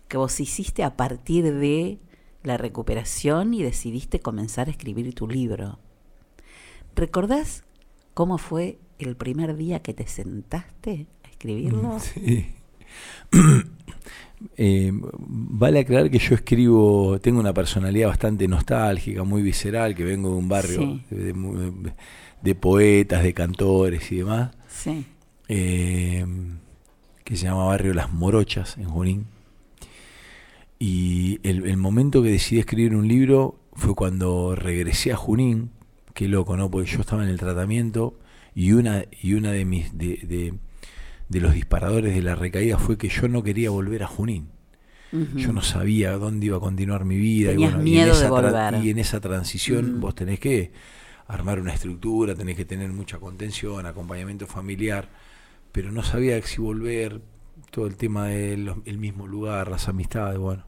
[0.08, 2.00] que vos hiciste a partir de
[2.44, 5.80] la recuperación y decidiste comenzar a escribir tu libro.
[6.96, 7.64] ¿Recordás
[8.14, 11.96] cómo fue el primer día que te sentaste a escribirlo?
[11.96, 12.48] Mm, sí.
[14.56, 20.30] Eh, vale aclarar que yo escribo, tengo una personalidad bastante nostálgica, muy visceral, que vengo
[20.30, 25.06] de un barrio de poetas, de cantores y demás, Sí.
[25.50, 26.26] Eh,
[27.26, 29.26] que se llama Barrio Las Morochas en Junín.
[30.80, 35.72] Y el, el momento que decidí escribir un libro fue cuando regresé a Junín,
[36.14, 36.72] qué loco, ¿no?
[36.72, 38.18] Porque yo estaba en el tratamiento
[38.56, 40.54] y una, y una de mis de, de-
[41.28, 44.48] de los disparadores de la recaída fue que yo no quería volver a Junín.
[45.36, 47.52] Yo no sabía dónde iba a continuar mi vida.
[47.52, 48.86] Tenías y, bueno, y miedo en de esa volver.
[48.86, 50.72] y en esa transición vos tenés que
[51.28, 55.10] armar una estructura, tenés que tener mucha contención, acompañamiento familiar,
[55.72, 57.22] pero no sabía si volver,
[57.72, 60.66] todo el tema del el mismo lugar, las amistades, bueno.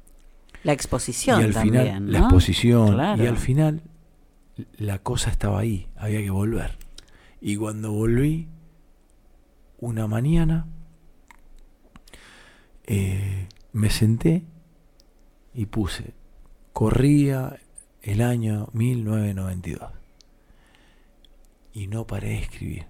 [0.64, 3.24] La exposición y al también, final, la exposición, Claro.
[3.24, 3.82] y al final
[4.78, 6.78] la cosa estaba ahí, había que volver.
[7.42, 8.48] Y cuando volví,
[9.80, 10.68] una mañana,
[12.86, 14.44] eh, me senté
[15.56, 16.14] y puse,
[16.74, 17.60] corría
[18.04, 19.92] el año 1992
[21.74, 22.86] y no paré de escribir.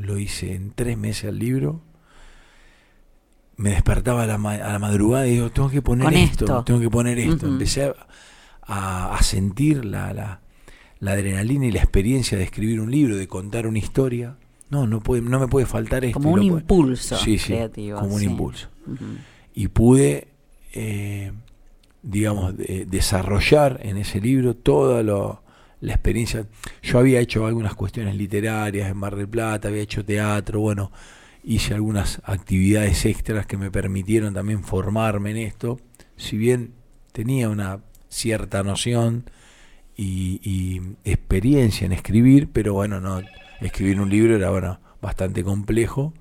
[0.00, 1.80] Lo hice en tres meses al libro.
[3.56, 6.64] Me despertaba a la, ma- a la madrugada y digo, tengo que poner esto, esto.
[6.64, 7.46] tengo que poner esto.
[7.46, 7.92] Empecé
[8.66, 10.40] a, sentir la, la,
[11.00, 14.36] la adrenalina y la experiencia de escribir un libro, de contar una historia.
[14.70, 16.14] No, no, puede, no me puede faltar esto.
[16.18, 17.98] Como un impulso Sí, sí, creativo.
[18.00, 18.68] como un impulso
[19.52, 20.28] y pude,
[20.72, 21.32] eh,
[22.02, 25.42] digamos, de- desarrollar en ese libro toda lo-
[25.80, 26.46] la experiencia.
[26.82, 30.92] Yo había hecho algunas cuestiones literarias en Mar del Plata, había hecho teatro, bueno,
[31.42, 35.80] hice algunas actividades extras que me permitieron también formarme en esto,
[36.16, 36.74] si bien
[37.12, 39.30] tenía una cierta noción
[39.96, 43.20] y, experiencia en escribir, pero bueno, no
[43.60, 46.14] escribir un libro era bueno, bastante complejo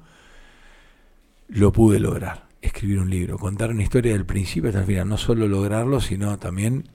[1.47, 5.17] lo pude lograr, escribir un libro, contar una historia del principio hasta el final, no
[5.17, 6.89] solo lograrlo, sino también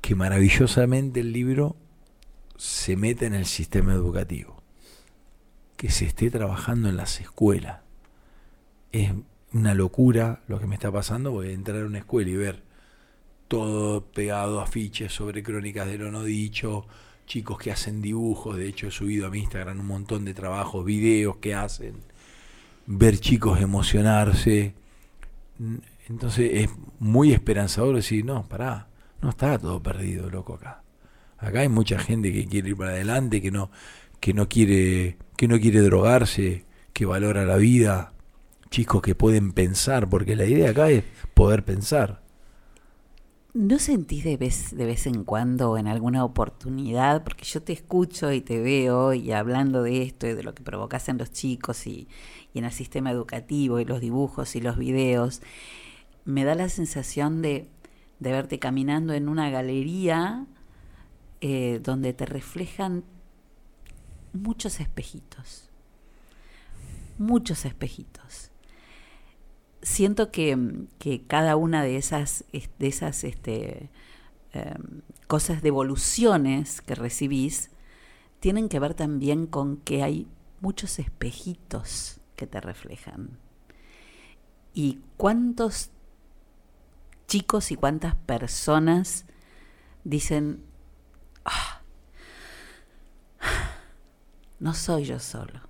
[0.00, 1.76] que maravillosamente el libro
[2.56, 4.62] se mete en el sistema educativo,
[5.76, 7.80] que se esté trabajando en las escuelas.
[8.92, 9.12] Es
[9.52, 12.62] una locura lo que me está pasando, porque entrar a una escuela y ver
[13.48, 16.86] todo pegado, afiches sobre crónicas de lo no dicho,
[17.26, 20.84] chicos que hacen dibujos, de hecho he subido a mi Instagram un montón de trabajos,
[20.84, 21.94] videos que hacen,
[22.86, 24.74] ver chicos emocionarse.
[26.08, 28.89] Entonces es muy esperanzador decir, no, pará,
[29.22, 30.82] no está todo perdido, loco, acá.
[31.38, 33.70] Acá hay mucha gente que quiere ir para adelante, que no,
[34.20, 38.12] que no quiere, que no quiere drogarse, que valora la vida,
[38.70, 41.04] chicos que pueden pensar, porque la idea acá es
[41.34, 42.20] poder pensar.
[43.52, 48.30] ¿No sentís de vez, de vez en cuando, en alguna oportunidad, porque yo te escucho
[48.32, 51.86] y te veo y hablando de esto y de lo que provocas en los chicos
[51.88, 52.06] y,
[52.54, 55.42] y en el sistema educativo y los dibujos y los videos,
[56.24, 57.68] me da la sensación de,
[58.20, 60.46] de verte caminando en una galería
[61.40, 63.04] eh, donde te reflejan
[64.32, 65.68] muchos espejitos,
[67.18, 68.50] muchos espejitos
[69.82, 70.58] siento que,
[70.98, 73.88] que cada una de esas, es- de esas este,
[74.52, 77.70] em, cosas, devoluciones que recibís,
[78.40, 80.26] tienen que ver también con que hay
[80.60, 83.38] muchos espejitos que te reflejan.
[84.74, 85.90] Y cuántos
[87.30, 89.24] chicos y cuántas personas
[90.02, 90.64] dicen,
[91.44, 91.80] "Ah,
[94.58, 95.60] no soy yo solo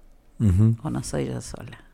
[0.82, 1.84] o no soy yo sola.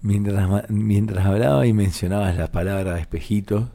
[0.00, 3.68] Mientras, mientras hablaba y mencionabas la palabra espejitos,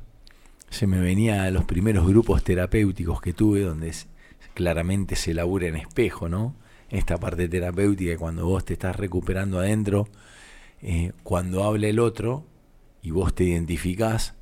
[0.69, 4.07] se me venía a los primeros grupos terapéuticos que tuve, donde es-
[4.53, 6.55] claramente se labura en espejo, ¿no?
[6.89, 10.09] Esta parte terapéutica, cuando vos te estás recuperando adentro,
[10.81, 12.45] eh, cuando habla el otro
[13.01, 14.35] y vos te identificás,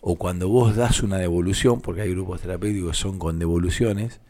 [0.00, 4.20] o cuando vos das una devolución, porque hay grupos terapéuticos que son con devoluciones,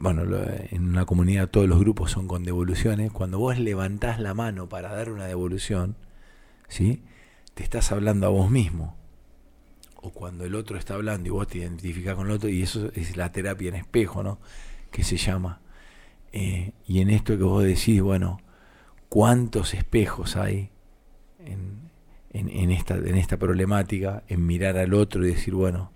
[0.00, 0.22] bueno,
[0.70, 4.94] en una comunidad todos los grupos son con devoluciones, cuando vos levantás la mano para
[4.94, 5.96] dar una devolución,
[6.68, 7.02] ¿sí?
[7.54, 8.96] Te estás hablando a vos mismo.
[10.02, 12.90] O cuando el otro está hablando y vos te identificás con el otro, y eso
[12.94, 14.38] es la terapia en espejo, ¿no?
[14.90, 15.60] Que se llama.
[16.32, 18.40] Eh, y en esto que vos decís, bueno,
[19.08, 20.70] ¿cuántos espejos hay
[21.38, 21.89] en,
[22.32, 24.22] en- en esta, en esta problemática?
[24.28, 25.92] En mirar al otro y decir, bueno,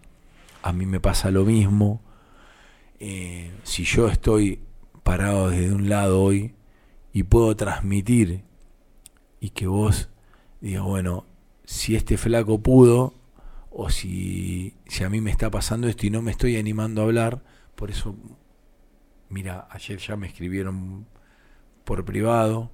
[0.62, 2.00] a mí me pasa lo mismo.
[3.00, 4.60] Eh, si yo estoy
[5.02, 6.54] parado desde un lado hoy
[7.12, 8.42] y puedo transmitir
[9.40, 10.08] y que vos
[10.60, 11.26] digas, bueno,
[11.64, 13.14] si este flaco pudo,
[13.70, 17.04] o si, si a mí me está pasando esto y no me estoy animando a
[17.04, 17.42] hablar,
[17.74, 18.14] por eso,
[19.28, 21.06] mira, ayer ya me escribieron
[21.84, 22.70] por privado,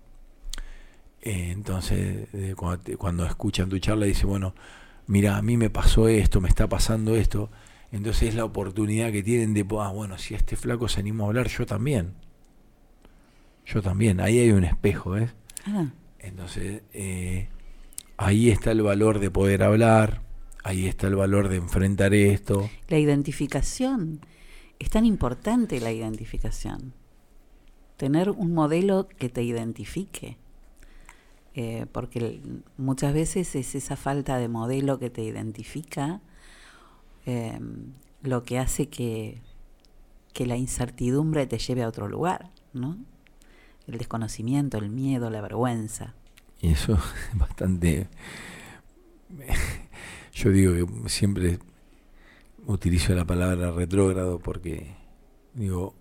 [1.23, 4.55] eh, entonces eh, cuando, te- cuando escuchan tu charla dice, bueno,
[5.07, 7.51] mira, a mí me pasó esto, me está pasando esto,
[7.93, 11.29] Entonces es la oportunidad que tienen de, ah, bueno, si este flaco se animó a
[11.29, 12.15] hablar, yo también.
[13.67, 14.21] Yo también.
[14.21, 15.31] Ahí hay un espejo, ¿ves?
[15.67, 15.87] Ah.
[16.19, 17.49] Entonces, eh,
[18.17, 20.23] ahí está el valor de poder hablar,
[20.65, 22.71] ahí está el valor de enfrentar esto.
[22.89, 24.21] La identificación.
[24.79, 26.95] Es tan importante la identificación.
[27.97, 30.39] Tener un modelo que te identifique.
[31.63, 32.41] Eh, porque
[32.79, 36.23] muchas veces es esa falta de modelo que te identifica
[37.27, 37.93] Em,
[38.23, 39.41] lo que hace que,
[40.33, 42.99] que la incertidumbre te lleve a otro lugar, ¿no?
[43.87, 46.15] El desconocimiento, el miedo, la vergüenza.
[46.61, 46.95] Y eso
[47.33, 48.09] es bastante...
[50.33, 51.59] Yo digo que siempre
[52.67, 54.97] utilizo la palabra retrógrado porque
[55.55, 55.95] digo,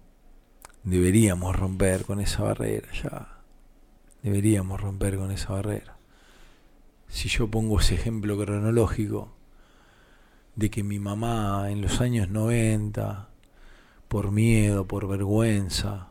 [0.83, 3.38] deberíamos romper con esa barrera ya.
[4.23, 5.97] Deberíamos romper con esa barrera.
[7.07, 9.33] Si yo pongo ese ejemplo cronológico,
[10.55, 13.29] de que mi mamá en los años 90,
[14.09, 16.09] por miedo, por vergüenza,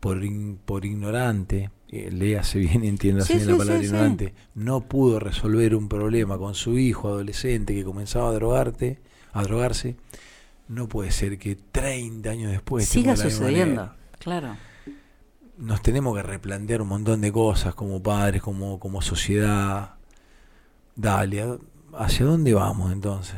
[0.00, 0.20] por,
[0.64, 5.88] por ignorante, eh, léase bien y entiéndase bien la palabra ignorante, no pudo resolver un
[5.88, 8.98] problema con su hijo adolescente que comenzaba a drogarte,
[9.32, 9.96] a drogarse,
[10.68, 14.56] no puede ser que 30 años después siga sucediendo, claro.
[15.58, 19.94] Nos tenemos que replantear un montón de cosas como padres, como, como sociedad.
[20.96, 21.58] Dale,
[21.92, 23.36] ¿hacia dónde vamos entonces?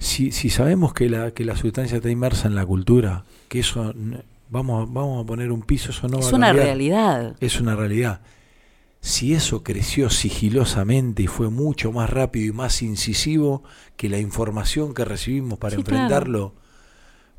[0.00, 3.94] si, si sabemos que la, que la sustancia está inmersa en la cultura, que eso,
[4.48, 7.36] vamos, vamos a poner un piso, eso no es va a una realidad.
[7.40, 8.22] Es una realidad.
[9.02, 13.62] Si eso creció sigilosamente y fue mucho más rápido y más incisivo
[13.96, 16.54] que la información que recibimos para enfrentarlo,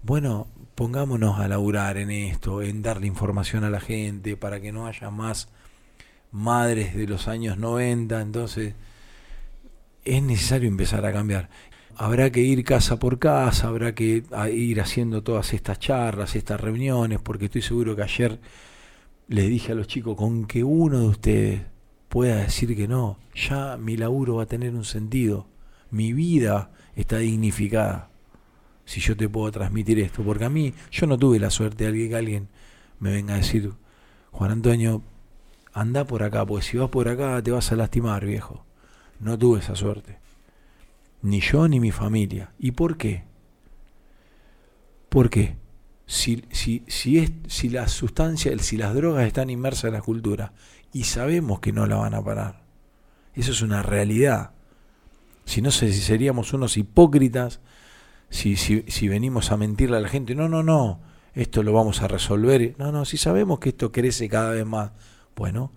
[0.04, 4.88] bueno, pongámonos a laburar en esto, en darle información a la gente para que no
[4.88, 5.50] haya más
[6.32, 8.76] madres de los años 90, entonces
[10.06, 11.50] es necesario empezar a cambiar.
[11.96, 17.20] Habrá que ir casa por casa, habrá que ir haciendo todas estas charlas, estas reuniones,
[17.20, 18.40] porque estoy seguro que ayer
[19.28, 21.62] les dije a los chicos, con que uno de ustedes
[22.10, 25.48] pueda decir que no, ya mi laburo va a tener un sentido,
[25.90, 28.11] mi vida está dignificada,
[28.86, 32.10] si yo te puedo transmitir esto, porque a mí yo no tuve la suerte de
[32.10, 32.50] que alguien
[33.00, 33.74] me venga a decir,
[34.32, 35.02] Juan Antonio,
[35.74, 38.66] anda por acá, porque si vas por acá te vas a lastimar, viejo.
[39.20, 40.22] No tuve esa suerte
[41.22, 42.52] ni yo ni mi familia.
[42.60, 43.24] ¿Y por qué?
[45.10, 45.58] Porque
[46.06, 50.54] si, si, si, es, si las sustancias, si las drogas están inmersas en la cultura
[50.94, 52.64] y sabemos que no la van a parar,
[53.34, 54.52] eso es una realidad.
[55.46, 57.60] Si no seríamos unos hipócritas
[58.32, 61.02] si, si, si venimos a mentirle a la gente, no, no, no,
[61.36, 62.76] esto lo vamos a resolver.
[62.80, 64.92] No, no, si sabemos que esto crece cada vez más,
[65.36, 65.72] bueno,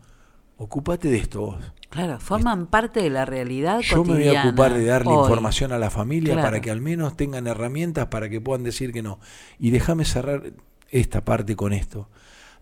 [0.57, 1.73] ocúpate de esto vos.
[1.91, 3.81] Claro, forman parte de la realidad.
[3.81, 7.17] Yo me voy a ocupar de darle información a la familia para que al menos
[7.17, 9.19] tengan herramientas para que puedan decir que no.
[9.59, 10.55] Y déjame cerrar
[10.91, 12.09] esta parte con esto.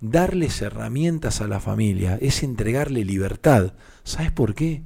[0.00, 3.74] Darles herramientas a la familia es entregarle libertad.
[4.04, 4.82] ¿Sabes por qué?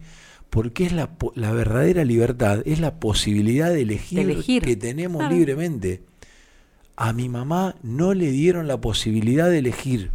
[0.57, 6.03] Porque es la, la verdadera libertad, es la posibilidad de elegir, que tenemos libremente.
[6.97, 10.13] A mi mamá no le dieron la posibilidad de elegir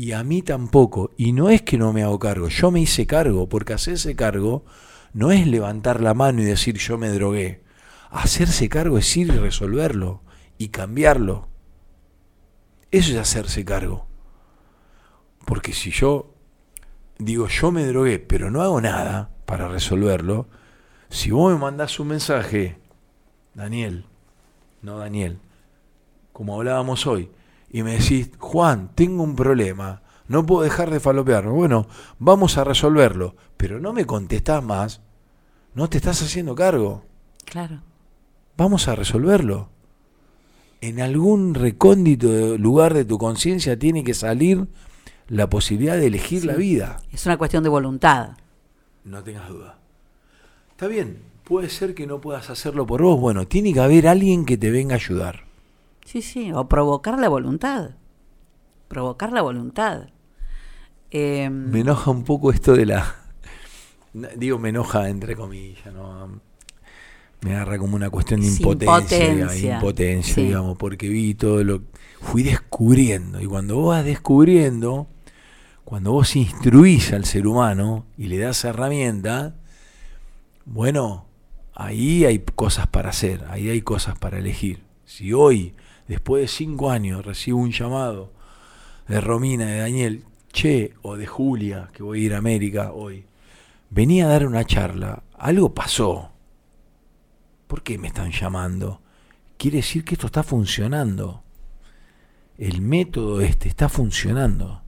[0.00, 1.10] y a mí tampoco.
[1.18, 4.64] Y no es que no me hago cargo, yo me hice cargo, porque hacerse cargo
[5.12, 7.60] no es levantar la mano y decir yo me drogué.
[8.08, 10.22] Hacerse cargo es ir y resolverlo
[10.56, 11.48] y cambiarlo.
[12.90, 14.06] Eso es hacerse cargo.
[15.44, 16.34] Porque si yo
[17.20, 20.48] digo yo me drogué, pero no hago nada para resolverlo,
[21.08, 22.78] si vos me mandás un mensaje,
[23.54, 24.06] Daniel,
[24.82, 25.38] no Daniel,
[26.32, 27.30] como hablábamos hoy,
[27.70, 31.50] y me decís, Juan, tengo un problema, no puedo dejar de falopearme.
[31.50, 31.86] Bueno,
[32.18, 35.00] vamos a resolverlo, pero no me contestás más,
[35.74, 37.04] no te estás haciendo cargo.
[37.44, 37.82] Claro.
[38.56, 39.68] Vamos a resolverlo.
[40.80, 44.68] En algún recóndito lugar de tu conciencia tiene que salir
[45.30, 47.00] la posibilidad de elegir la vida.
[47.12, 48.30] Es una cuestión de voluntad.
[49.04, 49.78] No tengas duda.
[50.72, 53.18] Está bien, puede ser que no puedas hacerlo por vos.
[53.18, 55.44] Bueno, tiene que haber alguien que te venga a ayudar.
[56.04, 57.92] Sí, sí, o provocar la voluntad.
[58.88, 60.08] Provocar la voluntad.
[61.12, 63.14] Em, me enoja un poco esto de la...
[64.36, 66.40] Digo, me enoja entre comillas, ¿no?
[67.42, 71.82] Me agarra como una cuestión de impotencia, impotencia, digamos, porque vi todo lo...
[72.20, 75.06] Fui descubriendo, y cuando vos vas descubriendo,
[75.84, 79.54] cuando vos instruís al ser humano y le das herramientas,
[80.64, 81.26] bueno,
[81.74, 84.82] ahí hay cosas para hacer, ahí hay cosas para elegir.
[85.04, 85.74] Si hoy
[86.06, 88.32] después de cinco años recibo un llamado
[89.08, 93.24] de Romina, de Daniel, che, o de Julia, que voy a ir a América hoy,
[93.90, 96.30] venía a dar una charla, algo pasó.
[97.66, 99.00] ¿Por qué me están llamando?
[99.56, 101.42] Quiere decir que esto está funcionando.
[102.58, 104.82] El método este está funcionando.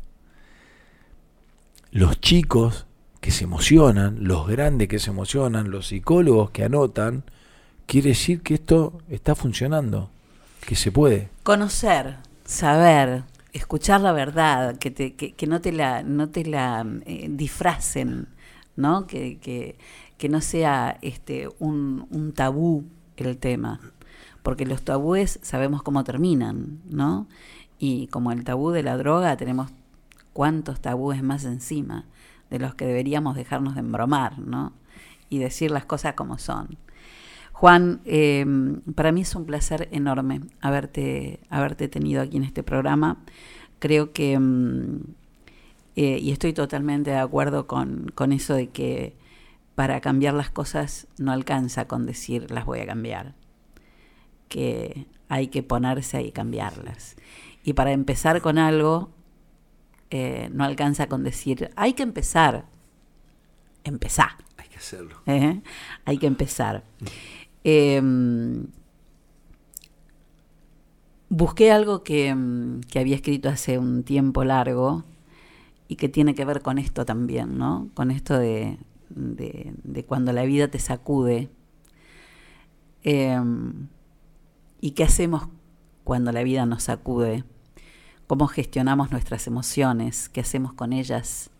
[1.92, 2.86] Los chicos
[3.20, 7.22] que se emocionan, los grandes que se emocionan, los psicólogos que anotan,
[7.86, 10.10] quiere decir que esto está funcionando,
[10.66, 11.28] que se puede.
[11.42, 12.16] Conocer,
[12.46, 18.26] saber, escuchar la verdad, que, te, que, no te la, no te la eh, disfracen,
[18.74, 19.06] ¿no?
[19.06, 19.76] Que, que,
[20.16, 22.84] que, no sea este, un, un tabú
[23.18, 23.80] el tema,
[24.42, 27.26] porque los tabúes sabemos cómo terminan, ¿no?
[27.78, 29.70] Y como el tabú de la droga, tenemos
[30.32, 32.06] cuántos tabúes más encima
[32.50, 34.72] de los que deberíamos dejarnos de embromar, ¿no?
[35.28, 36.76] Y decir las cosas como son.
[37.52, 38.44] Juan, eh,
[38.94, 43.18] para mí es un placer enorme haberte, haberte tenido aquí en este programa.
[43.78, 45.00] Creo que, mm,
[45.96, 49.16] eh, y estoy totalmente de acuerdo con, con eso de que
[49.74, 53.34] para cambiar las cosas no alcanza con decir las voy a cambiar,
[54.48, 57.16] que hay que ponerse ahí y cambiarlas.
[57.64, 59.10] Y para empezar con algo
[60.14, 62.66] eh, no alcanza con decir, hay que empezar.
[63.82, 64.32] Empezar.
[64.58, 65.16] Hay que hacerlo.
[65.24, 65.62] ¿Eh?
[66.04, 66.84] Hay que empezar.
[67.64, 68.66] Em,
[71.30, 72.36] busqué algo que,
[72.90, 75.04] que, había escrito hace un tiempo largo
[75.88, 77.88] y que tiene que ver con esto también, ¿no?
[77.94, 78.76] Con esto de,
[79.08, 81.48] de, cuando la vida te sacude.
[83.02, 83.88] Em,
[84.82, 85.48] ¿Y qué hacemos
[86.04, 87.44] cuando la vida nos sacude?
[88.32, 91.50] Cómo gestionamos nuestras emociones, qué hacemos con ellas.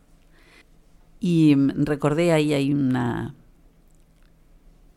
[1.20, 3.34] Y mm, recordé ahí hay una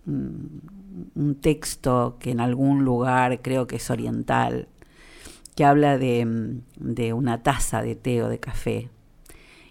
[0.06, 4.70] un texto que en algún lugar creo que es oriental,
[5.54, 8.90] que habla de, mm, de una taza de té o de café,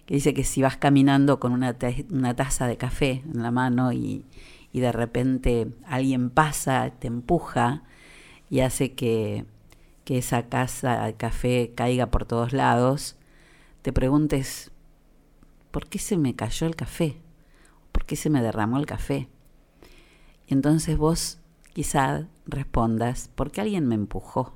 [0.05, 1.75] que dice que si vas caminando con una,
[2.11, 4.25] una taza de café en la mano y,
[4.71, 7.81] y de repente alguien pasa, te empuja
[8.51, 9.45] y hace que
[10.05, 13.17] que esa casa de café caiga por todos lados,
[13.81, 14.71] te preguntes,
[15.71, 17.17] ¿por qué se me cayó el café?
[17.91, 19.27] ¿Por qué se me derramó el café?
[20.47, 21.39] Y entonces vos
[21.73, 24.53] quizá respondas, porque alguien me empujó.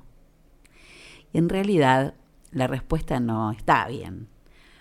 [1.32, 2.14] Y en realidad
[2.52, 4.28] la respuesta no está bien.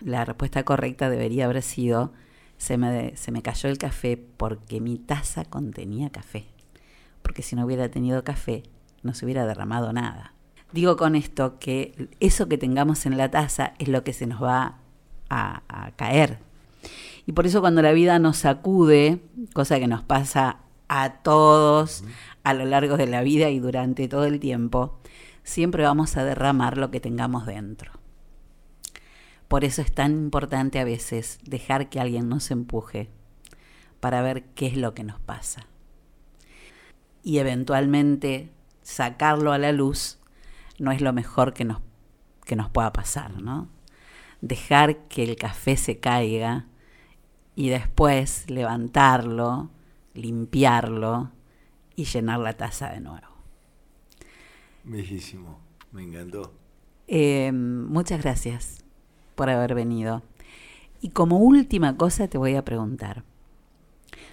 [0.01, 2.13] La respuesta correcta debería haber sido,
[2.57, 6.45] se me, se me cayó el café porque mi taza contenía café.
[7.24, 8.63] Porque si no hubiera tenido café,
[9.01, 10.34] no se hubiera derramado nada.
[10.72, 14.43] Digo con esto que eso que tengamos en la taza es lo que se nos
[14.43, 14.78] va
[15.30, 16.39] a, caer.
[17.26, 19.20] Y por eso cuando la vida nos sacude,
[19.53, 20.57] cosa que nos pasa
[20.88, 22.03] a todos
[22.43, 24.99] a lo largo de la vida y durante todo el tiempo,
[25.43, 27.91] siempre vamos a derramar lo que tengamos dentro.
[29.47, 33.09] Por eso es tan importante a veces dejar que alguien nos empuje
[33.99, 35.65] para ver qué es lo que nos pasa.
[37.24, 38.51] Y eventualmente
[38.84, 40.18] sacarlo a la luz
[40.80, 41.82] no es lo mejor que nos,
[42.45, 43.67] que nos pueda pasar, ¿no?
[44.41, 46.65] Dejar que el café se caiga
[47.55, 49.69] y después levantarlo,
[50.13, 51.32] limpiarlo
[51.95, 53.27] y llenar la taza de nuevo.
[54.86, 55.59] Bellísimo,
[55.91, 56.53] me encantó.
[57.07, 58.86] Eh, muchas gracias
[59.36, 60.23] por haber venido.
[61.01, 63.23] Y como última cosa te voy a preguntar,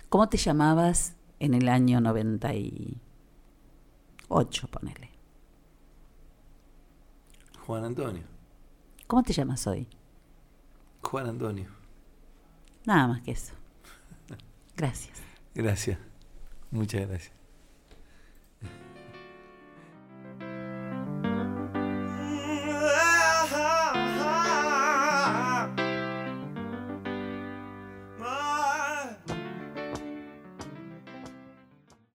[0.09, 5.16] ¿cómo te llamabas en el año 98, ponele?
[7.67, 8.23] Juan Antonio.
[9.09, 9.89] ¿Cómo te llamas hoy?
[11.03, 11.69] Juan Antonio.
[12.85, 13.55] Nada más que eso.
[14.77, 15.19] Gracias.
[15.53, 15.99] Gracias.
[16.71, 17.36] Muchas gracias.